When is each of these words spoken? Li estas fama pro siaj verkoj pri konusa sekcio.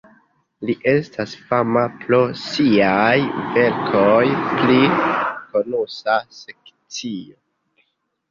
Li 0.67 0.75
estas 0.91 1.33
fama 1.49 1.81
pro 2.03 2.21
siaj 2.43 3.19
verkoj 3.57 4.23
pri 4.61 4.79
konusa 5.53 6.15
sekcio. 6.39 7.37